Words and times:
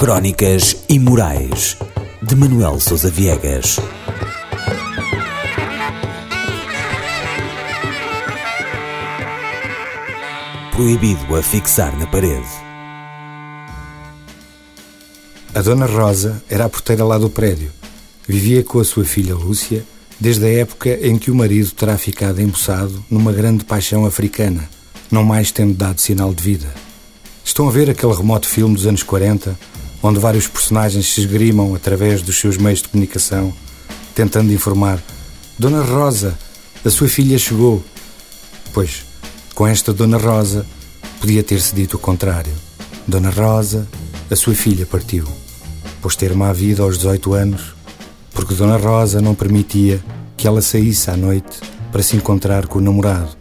Crónicas 0.00 0.82
Imorais 0.88 1.76
de 2.22 2.34
Manuel 2.34 2.80
Sousa 2.80 3.10
Viegas. 3.10 3.78
Proibido 10.72 11.36
a 11.36 11.42
fixar 11.42 11.94
na 11.98 12.06
parede. 12.06 12.48
A 15.54 15.60
Dona 15.60 15.84
Rosa 15.84 16.42
era 16.48 16.64
a 16.64 16.70
porteira 16.70 17.04
lá 17.04 17.18
do 17.18 17.28
prédio. 17.28 17.70
Vivia 18.26 18.64
com 18.64 18.80
a 18.80 18.84
sua 18.84 19.04
filha 19.04 19.34
Lúcia 19.34 19.84
desde 20.18 20.46
a 20.46 20.60
época 20.60 20.98
em 21.06 21.18
que 21.18 21.30
o 21.30 21.34
marido 21.34 21.72
terá 21.72 21.98
ficado 21.98 22.40
embuçado 22.40 23.04
numa 23.10 23.34
grande 23.34 23.66
paixão 23.66 24.06
africana, 24.06 24.66
não 25.10 25.22
mais 25.22 25.50
tendo 25.50 25.74
dado 25.74 26.00
sinal 26.00 26.32
de 26.32 26.42
vida. 26.42 26.72
Estão 27.44 27.68
a 27.68 27.70
ver 27.70 27.90
aquele 27.90 28.14
remoto 28.14 28.48
filme 28.48 28.74
dos 28.74 28.86
anos 28.86 29.02
40, 29.02 29.58
onde 30.02 30.18
vários 30.18 30.46
personagens 30.46 31.12
se 31.12 31.20
esgrimam 31.20 31.74
através 31.74 32.22
dos 32.22 32.38
seus 32.38 32.56
meios 32.56 32.82
de 32.82 32.88
comunicação, 32.88 33.52
tentando 34.14 34.52
informar: 34.52 35.02
Dona 35.58 35.82
Rosa, 35.82 36.38
a 36.84 36.90
sua 36.90 37.08
filha 37.08 37.38
chegou. 37.38 37.82
Pois, 38.72 39.04
com 39.54 39.66
esta 39.66 39.92
Dona 39.92 40.16
Rosa, 40.16 40.64
podia 41.20 41.42
ter-se 41.42 41.74
dito 41.74 41.96
o 41.96 42.00
contrário. 42.00 42.52
Dona 43.06 43.30
Rosa, 43.30 43.86
a 44.30 44.36
sua 44.36 44.54
filha 44.54 44.86
partiu, 44.86 45.26
pois 46.00 46.16
ter 46.16 46.34
má 46.34 46.52
vida 46.52 46.82
aos 46.82 46.96
18 46.98 47.34
anos, 47.34 47.74
porque 48.32 48.54
Dona 48.54 48.76
Rosa 48.76 49.20
não 49.20 49.34
permitia 49.34 50.02
que 50.36 50.46
ela 50.46 50.62
saísse 50.62 51.10
à 51.10 51.16
noite 51.16 51.60
para 51.90 52.02
se 52.02 52.16
encontrar 52.16 52.66
com 52.66 52.78
o 52.78 52.82
namorado. 52.82 53.36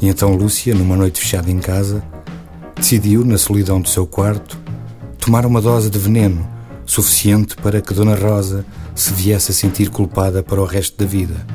E 0.00 0.08
então 0.08 0.34
Lúcia, 0.34 0.74
numa 0.74 0.96
noite 0.96 1.20
fechada 1.20 1.50
em 1.50 1.58
casa, 1.58 2.02
decidiu, 2.76 3.24
na 3.24 3.36
solidão 3.36 3.80
do 3.80 3.88
seu 3.88 4.06
quarto, 4.06 4.59
tomar 5.20 5.44
uma 5.44 5.60
dose 5.60 5.90
de 5.90 5.98
veneno 5.98 6.48
suficiente 6.86 7.54
para 7.56 7.80
que 7.80 7.94
Dona 7.94 8.16
Rosa 8.16 8.64
se 8.94 9.12
viesse 9.12 9.52
a 9.52 9.54
sentir 9.54 9.90
culpada 9.90 10.42
para 10.42 10.60
o 10.60 10.64
resto 10.64 10.98
da 10.98 11.08
vida. 11.08 11.46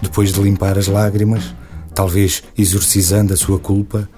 Depois 0.00 0.32
de 0.32 0.40
limpar 0.40 0.78
as 0.78 0.86
lágrimas, 0.86 1.54
talvez 1.94 2.42
exorcizando 2.56 3.34
a 3.34 3.36
sua 3.36 3.58
culpa, 3.58 4.08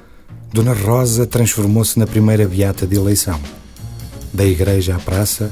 Dona 0.53 0.73
Rosa 0.73 1.27
transformou-se 1.27 1.99
na 1.99 2.07
primeira 2.07 2.47
beata 2.47 2.87
de 2.87 2.95
eleição. 2.95 3.41
Da 4.33 4.45
igreja 4.45 4.95
à 4.95 4.99
praça, 4.99 5.51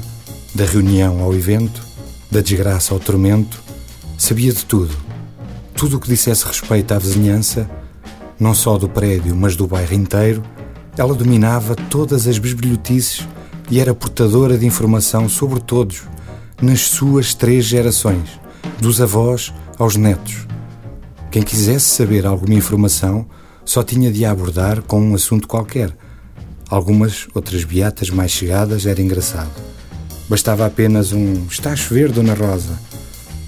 da 0.55 0.63
reunião 0.63 1.21
ao 1.21 1.33
evento, 1.33 1.83
da 2.31 2.39
desgraça 2.39 2.93
ao 2.93 2.99
tormento, 2.99 3.61
sabia 4.17 4.53
de 4.53 4.63
tudo. 4.63 4.95
Tudo 5.75 5.97
o 5.97 5.99
que 5.99 6.07
dissesse 6.07 6.45
respeito 6.45 6.93
à 6.93 6.99
vizinhança, 6.99 7.69
não 8.39 8.53
só 8.53 8.77
do 8.77 8.87
prédio, 8.87 9.35
mas 9.35 9.55
do 9.55 9.67
bairro 9.67 9.93
inteiro, 9.93 10.43
ela 10.97 11.15
dominava 11.15 11.75
todas 11.75 12.27
as 12.27 12.37
bisbilhotices 12.37 13.27
e 13.69 13.79
era 13.79 13.95
portadora 13.95 14.57
de 14.57 14.65
informação 14.65 15.27
sobre 15.27 15.59
todos, 15.59 16.03
nas 16.61 16.81
suas 16.81 17.33
três 17.33 17.65
gerações, 17.65 18.39
dos 18.79 19.01
avós 19.01 19.53
aos 19.79 19.95
netos. 19.95 20.47
Quem 21.31 21.41
quisesse 21.41 21.89
saber 21.89 22.25
alguma 22.25 22.53
informação 22.53 23.25
só 23.65 23.81
tinha 23.81 24.11
de 24.11 24.23
a 24.23 24.31
abordar 24.31 24.81
com 24.83 25.01
um 25.01 25.15
assunto 25.15 25.47
qualquer. 25.47 25.91
Algumas 26.69 27.27
outras 27.33 27.63
beatas 27.63 28.09
mais 28.09 28.31
chegadas 28.31 28.85
era 28.85 29.01
engraçado. 29.01 29.51
Bastava 30.29 30.65
apenas 30.65 31.11
um 31.11 31.45
está 31.49 31.71
a 31.71 31.75
chover, 31.75 32.11
Dona 32.11 32.33
Rosa. 32.33 32.77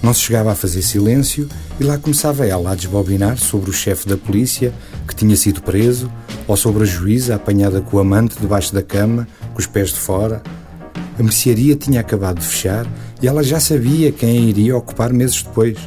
Não 0.02 0.12
se 0.12 0.20
chegava 0.20 0.52
a 0.52 0.54
fazer 0.54 0.82
silêncio 0.82 1.48
e 1.80 1.84
lá 1.84 1.96
começava 1.96 2.46
ela 2.46 2.72
a 2.72 2.74
desbobinar 2.74 3.38
sobre 3.38 3.70
o 3.70 3.72
chefe 3.72 4.08
da 4.08 4.16
polícia 4.16 4.74
que 5.06 5.14
tinha 5.14 5.36
sido 5.36 5.62
preso 5.62 6.10
ou 6.46 6.56
sobre 6.56 6.82
a 6.82 6.86
juíza 6.86 7.34
apanhada 7.34 7.80
com 7.80 7.96
o 7.96 8.00
amante 8.00 8.38
debaixo 8.40 8.74
da 8.74 8.82
cama, 8.82 9.26
com 9.52 9.58
os 9.58 9.66
pés 9.66 9.90
de 9.90 9.98
fora. 9.98 10.42
A 11.18 11.22
mercearia 11.22 11.74
tinha 11.74 12.00
acabado 12.00 12.40
de 12.40 12.46
fechar 12.46 12.86
e 13.20 13.26
ela 13.26 13.42
já 13.42 13.58
sabia 13.58 14.12
quem 14.12 14.38
a 14.38 14.40
iria 14.40 14.76
ocupar 14.76 15.12
meses 15.12 15.42
depois. 15.42 15.78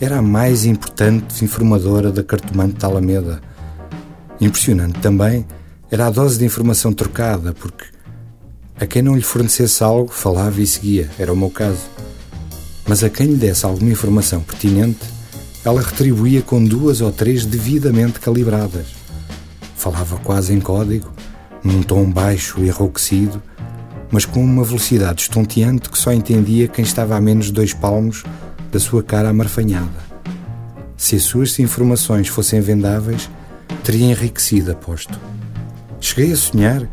Era 0.00 0.18
a 0.18 0.22
mais 0.22 0.64
importante 0.64 1.44
informadora 1.44 2.12
da 2.12 2.22
cartomante 2.22 2.74
da 2.74 2.86
Alameda. 2.86 3.40
Impressionante 4.40 5.00
também 5.00 5.44
era 5.90 6.06
a 6.06 6.10
dose 6.10 6.38
de 6.38 6.44
informação 6.44 6.92
trocada, 6.92 7.52
porque 7.52 7.84
a 8.78 8.86
quem 8.86 9.02
não 9.02 9.16
lhe 9.16 9.22
fornecesse 9.22 9.82
algo 9.82 10.12
falava 10.12 10.60
e 10.60 10.66
seguia, 10.66 11.10
era 11.18 11.32
o 11.32 11.36
meu 11.36 11.50
caso. 11.50 11.80
Mas 12.86 13.02
a 13.02 13.10
quem 13.10 13.26
lhe 13.26 13.36
desse 13.36 13.66
alguma 13.66 13.90
informação 13.90 14.40
pertinente, 14.40 15.00
ela 15.64 15.82
retribuía 15.82 16.42
com 16.42 16.64
duas 16.64 17.00
ou 17.00 17.10
três 17.10 17.44
devidamente 17.44 18.20
calibradas. 18.20 18.86
Falava 19.88 20.18
quase 20.18 20.52
em 20.52 20.60
código, 20.60 21.10
num 21.64 21.82
tom 21.82 22.12
baixo 22.12 22.60
e 22.60 22.66
enrouquecido, 22.68 23.42
mas 24.12 24.26
com 24.26 24.44
uma 24.44 24.62
velocidade 24.62 25.22
estonteante 25.22 25.88
que 25.88 25.96
só 25.96 26.12
entendia 26.12 26.68
quem 26.68 26.84
estava 26.84 27.16
a 27.16 27.20
menos 27.22 27.46
de 27.46 27.52
dois 27.52 27.72
palmos 27.72 28.22
da 28.70 28.78
sua 28.78 29.02
cara 29.02 29.30
amarfanhada. 29.30 29.98
Se 30.94 31.16
as 31.16 31.22
suas 31.22 31.58
informações 31.58 32.28
fossem 32.28 32.60
vendáveis, 32.60 33.30
teria 33.82 34.04
enriquecido, 34.10 34.72
aposto. 34.72 35.18
Cheguei 35.98 36.34
a 36.34 36.36
sonhar 36.36 36.86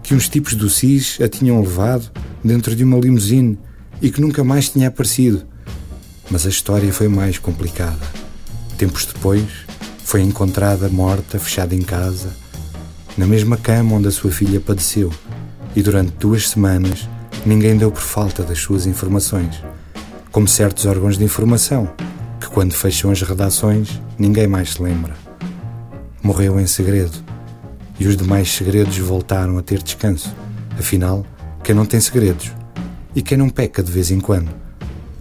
que 0.00 0.14
uns 0.14 0.28
tipos 0.28 0.54
do 0.54 0.70
SIS 0.70 1.18
a 1.20 1.28
tinham 1.28 1.60
levado 1.60 2.08
dentro 2.44 2.76
de 2.76 2.84
uma 2.84 3.00
limusine 3.00 3.58
e 4.00 4.12
que 4.12 4.20
nunca 4.20 4.44
mais 4.44 4.68
tinha 4.68 4.86
aparecido. 4.86 5.44
Mas 6.30 6.46
a 6.46 6.50
história 6.50 6.92
foi 6.92 7.08
mais 7.08 7.36
complicada. 7.36 7.98
Tempos 8.78 9.06
depois, 9.06 9.42
foi 10.08 10.22
encontrada 10.22 10.88
morta, 10.88 11.38
fechada 11.38 11.74
em 11.74 11.82
casa, 11.82 12.34
na 13.14 13.26
mesma 13.26 13.58
cama 13.58 13.94
onde 13.94 14.08
a 14.08 14.10
sua 14.10 14.30
filha 14.30 14.58
padeceu, 14.58 15.12
e 15.76 15.82
durante 15.82 16.12
duas 16.12 16.48
semanas 16.48 17.06
ninguém 17.44 17.76
deu 17.76 17.92
por 17.92 18.00
falta 18.00 18.42
das 18.42 18.58
suas 18.58 18.86
informações, 18.86 19.62
como 20.32 20.48
certos 20.48 20.86
órgãos 20.86 21.18
de 21.18 21.24
informação, 21.24 21.92
que 22.40 22.48
quando 22.48 22.72
fecham 22.72 23.10
as 23.10 23.20
redações 23.20 24.00
ninguém 24.18 24.46
mais 24.46 24.72
se 24.72 24.82
lembra. 24.82 25.12
Morreu 26.22 26.58
em 26.58 26.66
segredo, 26.66 27.22
e 28.00 28.06
os 28.06 28.16
demais 28.16 28.50
segredos 28.50 28.96
voltaram 28.96 29.58
a 29.58 29.62
ter 29.62 29.82
descanso. 29.82 30.34
Afinal, 30.78 31.22
quem 31.62 31.74
não 31.74 31.84
tem 31.84 32.00
segredos 32.00 32.50
e 33.14 33.20
quem 33.20 33.36
não 33.36 33.50
peca 33.50 33.82
de 33.82 33.92
vez 33.92 34.10
em 34.10 34.20
quando. 34.20 34.48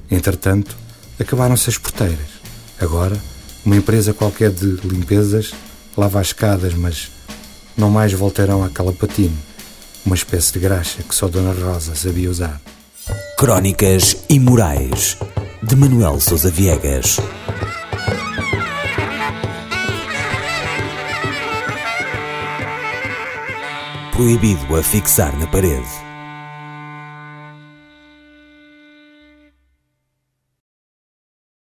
Entretanto, 0.09 0.78
acabaram-se 1.19 1.69
as 1.69 1.78
porteiras. 1.78 2.40
Agora, 2.80 3.18
uma 3.67 3.75
empresa 3.75 4.13
qualquer 4.13 4.50
de 4.50 4.66
limpezas 4.88 5.53
lava 5.97 6.22
as 6.22 6.28
escadas, 6.28 6.73
mas 6.73 7.11
não 7.75 7.89
mais 7.89 8.13
voltarão 8.13 8.63
àquela 8.63 8.94
patina, 8.94 9.35
uma 10.05 10.16
espécie 10.16 10.53
de 10.53 10.59
graxa 10.59 11.03
que 11.03 11.13
só 11.13 11.28
Dona 11.28 11.51
Rosa 11.51 11.94
sabia 11.94 12.31
usar. 12.31 12.61
Crónicas 13.38 14.23
Imorais 14.29 15.17
de 15.61 15.75
Manuel 15.75 16.17
Sousa 16.22 16.50
Viegas. 16.50 17.17
Proibido 24.13 24.77
a 24.77 24.81
fixar 24.81 25.38
na 25.38 25.45
parede. 25.45 26.06